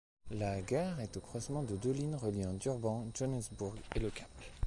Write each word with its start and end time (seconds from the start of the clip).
La 0.31 0.59
gare 0.63 0.99
est 1.01 1.15
au 1.17 1.21
croisement 1.21 1.61
de 1.61 1.75
deux 1.75 1.91
lignes 1.91 2.15
reliant 2.15 2.53
Durban, 2.53 3.05
Johannesburg 3.13 3.75
et 3.93 3.99
Le 3.99 4.09
Cap. 4.09 4.27